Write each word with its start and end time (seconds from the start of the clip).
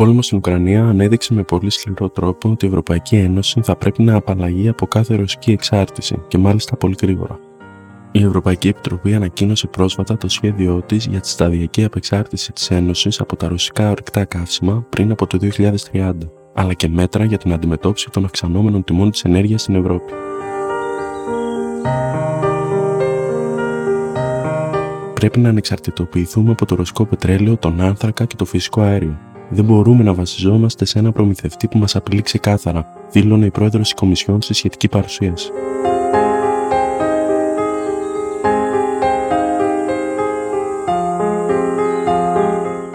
πόλεμος 0.00 0.26
στην 0.26 0.38
Ουκρανία 0.38 0.84
ανέδειξε 0.84 1.34
με 1.34 1.42
πολύ 1.42 1.70
σκληρό 1.70 2.08
τρόπο 2.08 2.50
ότι 2.50 2.64
η 2.64 2.68
Ευρωπαϊκή 2.68 3.16
Ένωση 3.16 3.60
θα 3.62 3.76
πρέπει 3.76 4.02
να 4.02 4.14
απαλλαγεί 4.14 4.68
από 4.68 4.86
κάθε 4.86 5.14
ρωσική 5.14 5.50
εξάρτηση 5.50 6.18
και 6.28 6.38
μάλιστα 6.38 6.76
πολύ 6.76 6.94
γρήγορα. 7.02 7.38
Η 8.12 8.24
Ευρωπαϊκή 8.24 8.68
Επιτροπή 8.68 9.14
ανακοίνωσε 9.14 9.66
πρόσφατα 9.66 10.16
το 10.16 10.28
σχέδιό 10.28 10.82
της 10.86 11.06
για 11.06 11.20
τη 11.20 11.28
σταδιακή 11.28 11.84
απεξάρτηση 11.84 12.52
της 12.52 12.70
Ένωσης 12.70 13.20
από 13.20 13.36
τα 13.36 13.48
ρωσικά 13.48 13.90
ορυκτά 13.90 14.24
καύσιμα 14.24 14.86
πριν 14.88 15.10
από 15.10 15.26
το 15.26 15.38
2030, 15.92 16.12
αλλά 16.54 16.74
και 16.74 16.88
μέτρα 16.88 17.24
για 17.24 17.38
την 17.38 17.52
αντιμετώπιση 17.52 18.10
των 18.10 18.24
αυξανόμενων 18.24 18.84
τιμών 18.84 19.10
της 19.10 19.22
ενέργειας 19.24 19.62
στην 19.62 19.74
Ευρώπη. 19.74 20.12
Πρέπει 25.14 25.40
να 25.40 25.48
ανεξαρτητοποιηθούμε 25.48 26.50
από 26.50 26.66
το 26.66 26.74
ρωσικό 26.74 27.04
πετρέλαιο, 27.04 27.56
τον 27.56 27.80
άνθρακα 27.80 28.24
και 28.24 28.36
το 28.36 28.44
φυσικό 28.44 28.80
αέριο. 28.80 29.18
Δεν 29.52 29.64
μπορούμε 29.64 30.02
να 30.02 30.14
βασιζόμαστε 30.14 30.84
σε 30.84 30.98
ένα 30.98 31.12
προμηθευτή 31.12 31.68
που 31.68 31.78
μας 31.78 31.96
απειλεί 31.96 32.22
ξεκάθαρα, 32.22 32.86
δήλωνε 33.10 33.46
η 33.46 33.50
πρόεδρος 33.50 33.82
της 33.82 33.94
Κομισιόν 33.94 34.42
στη 34.42 34.54
σχετική 34.54 34.88
παρουσίαση. 34.88 35.50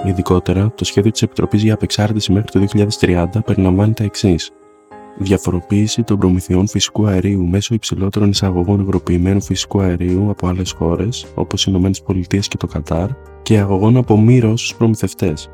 Ειδικότερα, 0.05 0.71
το 0.75 0.85
σχέδιο 0.85 1.11
της 1.11 1.21
Επιτροπής 1.21 1.63
για 1.63 1.73
Απεξάρτηση 1.73 2.31
μέχρι 2.31 2.51
το 2.51 2.59
2030 2.99 3.25
περιλαμβάνει 3.45 3.93
τα 3.93 4.03
εξής. 4.03 4.51
Διαφοροποίηση 5.17 6.03
των 6.03 6.17
προμηθειών 6.17 6.67
φυσικού 6.67 7.07
αερίου 7.07 7.45
μέσω 7.45 7.73
υψηλότερων 7.73 8.29
εισαγωγών 8.29 8.79
υγροποιημένου 8.79 9.41
φυσικού 9.41 9.79
αερίου 9.79 10.29
από 10.29 10.47
άλλες 10.47 10.71
χώρες, 10.71 11.25
όπως 11.35 11.65
οι 11.65 11.71
ΗΠΑ 11.71 12.39
και 12.39 12.57
το 12.57 12.67
Κατάρ, 12.67 13.09
και 13.41 13.57
αγωγών 13.57 13.97
από 13.97 14.19
μη 14.19 14.39
Ρώσου 14.39 14.77
προμηθευτές. 14.77 15.49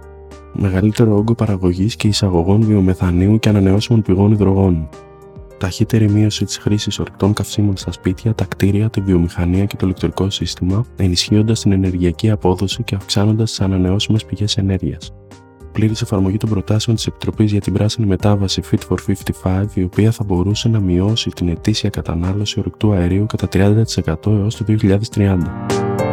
Μεγαλύτερο 0.54 1.16
όγκο 1.16 1.36
παραγωγής 1.36 1.96
και 1.96 2.08
εισαγωγών 2.08 2.62
βιομεθανίου 2.62 3.40
και 3.40 3.50
ανανεώσιμων 3.50 4.02
πηγών 4.02 4.32
υδρογόνου 4.32 4.90
ταχύτερη 5.62 6.10
μείωση 6.10 6.46
της 6.46 6.58
χρήσης 6.58 7.00
ορυκτών 7.00 7.34
καυσίμων 7.34 7.78
στα 7.78 7.92
σπίτια, 7.92 8.36
τα 8.36 8.46
κτίρια, 8.46 8.90
τη 8.90 9.02
βιομηχανία 9.02 9.66
και 9.66 9.76
το 9.76 9.86
ηλεκτρικό 9.86 10.30
σύστημα, 10.30 10.86
ενισχύοντας 10.96 11.60
την 11.60 11.72
ενεργειακή 11.72 12.30
απόδοση 12.30 12.84
και 12.84 12.96
αυξάνοντας 12.96 13.50
τις 13.50 13.62
ανανεώσιμες 13.62 14.26
πηγές 14.26 14.58
ενέργειας. 14.58 15.14
Πλήρης 15.72 16.02
εφαρμογή 16.02 16.38
των 16.38 16.50
προτάσεων 16.50 16.96
της 16.96 17.08
Επιτροπής 17.08 17.52
για 17.52 17.62
την 17.62 17.74
Πράσινη 17.74 18.08
Μετάβαση 18.08 18.62
Fit 18.72 18.80
for 18.90 18.98
55, 19.44 19.66
η 19.74 19.84
οποία 19.84 20.12
θα 20.12 20.24
μπορούσε 20.24 20.70
να 20.70 20.80
μειώσει 20.80 21.30
την 21.30 21.48
ετήσια 21.48 21.90
κατανάλωση 21.90 22.60
ορυκτού 22.60 22.92
αερίου 22.92 23.26
κατά 23.26 23.48
30% 23.48 24.32
έως 24.32 24.56
το 24.56 24.66
2030. 24.68 26.11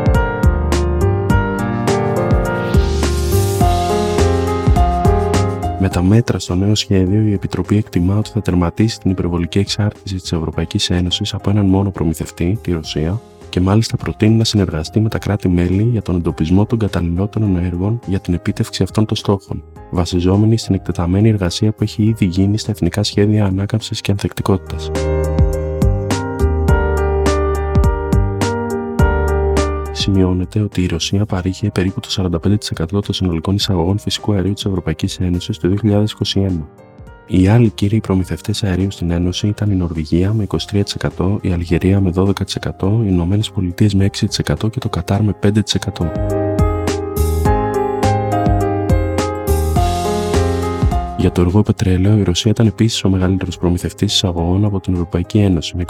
Με 5.80 5.88
τα 5.88 6.02
μέτρα 6.02 6.38
στο 6.38 6.54
νέο 6.54 6.74
σχέδιο, 6.74 7.20
η 7.20 7.32
Επιτροπή 7.32 7.76
εκτιμά 7.76 8.16
ότι 8.18 8.30
θα 8.30 8.40
τερματίσει 8.40 9.00
την 9.00 9.10
υπερβολική 9.10 9.58
εξάρτηση 9.58 10.16
της 10.16 10.32
Ευρωπαϊκής 10.32 10.90
Ένωσης 10.90 11.34
από 11.34 11.50
έναν 11.50 11.66
μόνο 11.66 11.90
προμηθευτή, 11.90 12.58
τη 12.62 12.72
Ρωσία, 12.72 13.20
και 13.48 13.60
μάλιστα 13.60 13.96
προτείνει 13.96 14.34
να 14.34 14.44
συνεργαστεί 14.44 15.00
με 15.00 15.08
τα 15.08 15.18
κράτη-μέλη 15.18 15.82
για 15.82 16.02
τον 16.02 16.16
εντοπισμό 16.16 16.66
των 16.66 16.78
καταλληλότερων 16.78 17.56
έργων 17.56 18.00
για 18.06 18.20
την 18.20 18.34
επίτευξη 18.34 18.82
αυτών 18.82 19.04
των 19.06 19.16
στόχων, 19.16 19.64
βασιζόμενη 19.90 20.58
στην 20.58 20.74
εκτεταμένη 20.74 21.28
εργασία 21.28 21.72
που 21.72 21.82
έχει 21.82 22.02
ήδη 22.02 22.24
γίνει 22.24 22.58
στα 22.58 22.70
εθνικά 22.70 23.02
σχέδια 23.02 23.44
ανάκαμψης 23.44 24.00
και 24.00 24.10
ανθεκτικότητας. 24.10 24.90
Σημειώνεται 30.08 30.60
ότι 30.60 30.82
η 30.82 30.86
Ρωσία 30.86 31.26
παρήχε 31.26 31.70
περίπου 31.70 32.00
το 32.00 32.08
45% 32.16 32.86
των 32.88 33.14
συνολικών 33.14 33.54
εισαγωγών 33.54 33.98
φυσικού 33.98 34.32
αερίου 34.32 34.52
της 34.52 34.64
Ευρωπαϊκής 34.64 35.18
Ένωσης 35.18 35.58
το 35.58 35.74
2021. 35.82 36.06
Οι 37.26 37.48
άλλοι 37.48 37.70
κύριοι 37.70 38.00
προμηθευτές 38.00 38.64
αερίου 38.64 38.90
στην 38.90 39.10
Ένωση 39.10 39.48
ήταν 39.48 39.70
η 39.70 39.74
Νορβηγία 39.74 40.32
με 40.32 40.46
23%, 41.16 41.38
η 41.40 41.52
Αλγερία 41.52 42.00
με 42.00 42.12
12%, 42.14 42.30
οι 42.82 43.06
Ηνωμένες 43.06 43.50
Πολιτείες 43.50 43.94
με 43.94 44.04
6% 44.04 44.70
και 44.70 44.78
το 44.78 44.88
Κατάρ 44.88 45.22
με 45.22 45.34
5%. 45.42 45.50
Για 51.18 51.32
το 51.32 51.40
εργό 51.40 51.62
πετρέλαιο, 51.62 52.18
η 52.18 52.22
Ρωσία 52.22 52.50
ήταν 52.50 52.66
επίσης 52.66 53.04
ο 53.04 53.08
μεγαλύτερος 53.08 53.58
προμηθευτής 53.58 54.14
εισαγωγών 54.14 54.64
από 54.64 54.80
την 54.80 54.92
Ευρωπαϊκή 54.92 55.38
Ένωση 55.38 55.76
με 55.76 55.84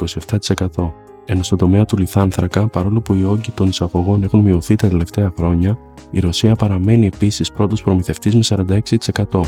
27% 0.47 0.93
ενώ 1.31 1.43
στον 1.43 1.59
τομέα 1.59 1.85
του 1.85 1.97
λιθάνθρακα, 1.97 2.69
παρόλο 2.69 3.01
που 3.01 3.15
οι 3.15 3.25
όγκοι 3.25 3.51
των 3.51 3.69
εισαγωγών 3.69 4.23
έχουν 4.23 4.41
μειωθεί 4.41 4.75
τα 4.75 4.89
τελευταία 4.89 5.33
χρόνια, 5.37 5.79
η 6.11 6.21
Ρωσία 6.21 6.55
παραμένει 6.55 7.07
επίσης 7.07 7.53
πρώτος 7.53 7.83
προμηθευτής 7.83 8.35
με 8.35 8.43
46%. 8.43 9.41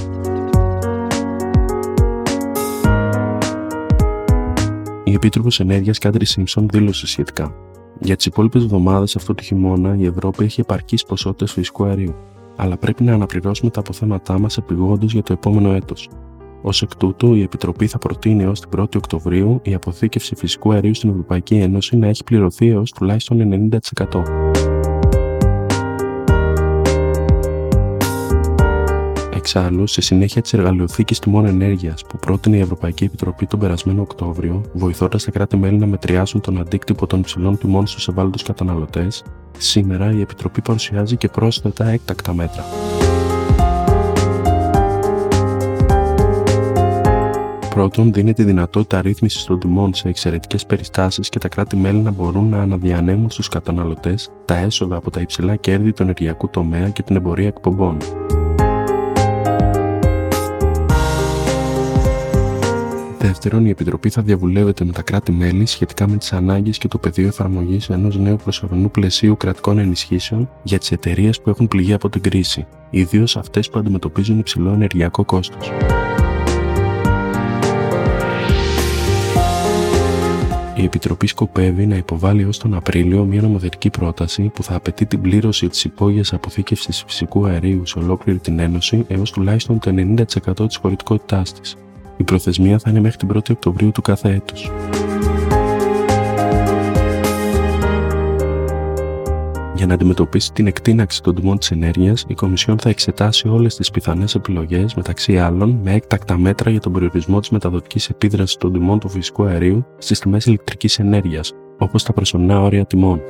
Η 5.04 5.12
Επίτροπος 5.12 5.60
Ενέργειας 5.60 5.98
Κάντρι 5.98 6.26
Σίμψον 6.26 6.68
δήλωσε 6.68 7.06
σχετικά. 7.06 7.54
Για 8.00 8.16
τις 8.16 8.26
υπόλοιπες 8.26 8.62
εβδομάδες 8.62 9.16
αυτού 9.16 9.34
του 9.34 9.42
χειμώνα, 9.42 9.96
η 9.96 10.06
Ευρώπη 10.06 10.44
έχει 10.44 10.60
επαρκείς 10.60 11.04
ποσότητες 11.04 11.52
φυσικού 11.52 11.84
αερίου, 11.84 12.14
αλλά 12.56 12.76
πρέπει 12.76 13.02
να 13.02 13.14
αναπληρώσουμε 13.14 13.70
τα 13.70 13.80
αποθέματά 13.80 14.38
μας 14.38 14.56
επιγόντως 14.56 15.12
για 15.12 15.22
το 15.22 15.32
επόμενο 15.32 15.72
έτος. 15.72 16.08
Ω 16.62 16.68
εκ 16.80 16.96
τούτου, 16.96 17.34
η 17.34 17.42
Επιτροπή 17.42 17.86
θα 17.86 17.98
προτείνει 17.98 18.42
έως 18.42 18.60
την 18.60 18.70
1η 18.76 18.96
Οκτωβρίου 18.96 19.60
η 19.62 19.74
αποθήκευση 19.74 20.34
φυσικού 20.34 20.72
αερίου 20.72 20.94
στην 20.94 21.10
Ευρωπαϊκή 21.10 21.54
Ένωση 21.54 21.96
να 21.96 22.06
έχει 22.06 22.24
πληρωθεί 22.24 22.68
έως 22.68 22.90
τουλάχιστον 22.90 23.70
90%. 23.70 24.22
Εξάλλου, 29.34 29.86
στη 29.86 30.02
συνέχεια 30.02 30.42
της 30.42 30.52
εργαλειοθήκης 30.52 31.18
τιμών 31.18 31.46
ενέργειας 31.46 32.02
που 32.02 32.16
πρότεινε 32.18 32.56
η 32.56 32.60
Ευρωπαϊκή 32.60 33.04
Επιτροπή 33.04 33.46
τον 33.46 33.58
περασμένο 33.58 34.02
Οκτώβριο, 34.02 34.62
βοηθώντας 34.72 35.24
τα 35.24 35.30
κράτη-μέλη 35.30 35.78
να 35.78 35.86
μετριάσουν 35.86 36.40
τον 36.40 36.58
αντίκτυπο 36.58 37.06
των 37.06 37.18
υψηλών 37.20 37.58
τιμών 37.58 37.86
στους 37.86 38.08
ευάλωτους 38.08 38.42
καταναλωτές, 38.42 39.24
σήμερα 39.58 40.12
η 40.12 40.20
Επιτροπή 40.20 40.62
παρουσιάζει 40.62 41.16
και 41.16 41.28
πρόσθετα 41.28 41.88
έκτακτα 41.88 42.34
μέτρα. 42.34 42.64
Πρώτον, 47.80 48.12
δίνει 48.12 48.32
τη 48.32 48.44
δυνατότητα 48.44 49.00
ρύθμισης 49.00 49.44
των 49.44 49.58
τιμών 49.58 49.94
σε 49.94 50.08
εξαιρετικές 50.08 50.66
περιστάσεις 50.66 51.28
και 51.28 51.38
τα 51.38 51.48
κράτη-μέλη 51.48 51.98
να 51.98 52.10
μπορούν 52.10 52.48
να 52.48 52.60
αναδιανέμουν 52.60 53.30
στους 53.30 53.48
καταναλωτές 53.48 54.30
τα 54.44 54.56
έσοδα 54.56 54.96
από 54.96 55.10
τα 55.10 55.20
υψηλά 55.20 55.56
κέρδη 55.56 55.92
του 55.92 56.02
ενεργειακού 56.02 56.48
τομέα 56.48 56.88
και 56.88 57.02
την 57.02 57.16
εμπορία 57.16 57.46
εκπομπών. 57.46 57.96
Δεύτερον, 63.18 63.66
η 63.66 63.70
Επιτροπή 63.70 64.10
θα 64.10 64.22
διαβουλεύεται 64.22 64.84
με 64.84 64.92
τα 64.92 65.02
κράτη-μέλη 65.02 65.66
σχετικά 65.66 66.08
με 66.08 66.16
τις 66.16 66.32
ανάγκες 66.32 66.78
και 66.78 66.88
το 66.88 66.98
πεδίο 66.98 67.26
εφαρμογής 67.26 67.88
ενός 67.88 68.18
νέου 68.18 68.36
προσωρινού 68.36 68.90
πλαισίου 68.90 69.36
κρατικών 69.36 69.78
ενισχύσεων 69.78 70.50
για 70.62 70.78
τις 70.78 70.90
εταιρείες 70.90 71.40
που 71.40 71.50
έχουν 71.50 71.68
πληγεί 71.68 71.92
από 71.92 72.08
την 72.08 72.20
κρίση, 72.20 72.66
ιδίως 72.90 73.36
αυτές 73.36 73.70
που 73.70 73.78
αντιμετωπίζουν 73.78 74.38
υψηλό 74.38 74.72
ενεργειακό 74.72 75.24
κόστος. 75.24 75.70
Η 80.80 80.84
Επιτροπή 80.84 81.26
σκοπεύει 81.26 81.86
να 81.86 81.96
υποβάλει 81.96 82.44
ως 82.44 82.58
τον 82.58 82.74
Απρίλιο 82.74 83.24
μια 83.24 83.42
νομοθετική 83.42 83.90
πρόταση 83.90 84.42
που 84.54 84.62
θα 84.62 84.74
απαιτεί 84.74 85.06
την 85.06 85.20
πλήρωση 85.20 85.68
της 85.68 85.84
υπόγειας 85.84 86.32
αποθήκευσης 86.32 87.04
φυσικού 87.06 87.46
αερίου 87.46 87.86
σε 87.86 87.98
ολόκληρη 87.98 88.38
την 88.38 88.58
Ένωση 88.58 89.04
έως 89.08 89.30
τουλάχιστον 89.30 89.78
το 89.78 89.90
90% 90.60 90.66
της 90.66 90.76
χωρητικότητάς 90.76 91.52
της. 91.52 91.76
Η 92.16 92.22
προθεσμία 92.22 92.78
θα 92.78 92.90
είναι 92.90 93.00
μέχρι 93.00 93.18
την 93.18 93.28
1η 93.34 93.50
Οκτωβρίου 93.50 93.92
του 93.92 94.02
κάθε 94.02 94.28
έτους. 94.28 94.70
Για 99.80 99.88
να 99.88 99.94
αντιμετωπίσει 99.94 100.52
την 100.52 100.66
εκτείναξη 100.66 101.22
των 101.22 101.34
τιμών 101.34 101.58
της 101.58 101.70
ενέργειας, 101.70 102.24
η 102.28 102.34
Κομισιόν 102.34 102.78
θα 102.78 102.88
εξετάσει 102.88 103.48
όλες 103.48 103.76
τις 103.76 103.90
πιθανές 103.90 104.34
επιλογές, 104.34 104.94
μεταξύ 104.94 105.38
άλλων, 105.38 105.80
με 105.82 105.94
έκτακτα 105.94 106.38
μέτρα 106.38 106.70
για 106.70 106.80
τον 106.80 106.92
περιορισμό 106.92 107.40
της 107.40 107.50
μεταδοτικής 107.50 108.08
επίδρασης 108.08 108.56
των 108.56 108.72
τιμών 108.72 108.98
του 108.98 109.08
φυσικού 109.08 109.44
αερίου 109.44 109.86
στις 109.98 110.18
τιμές 110.18 110.46
ηλεκτρικής 110.46 110.98
ενέργειας, 110.98 111.52
όπως 111.78 112.02
τα 112.02 112.12
προσωρινά 112.12 112.60
όρια 112.60 112.86
τιμών. 112.86 113.20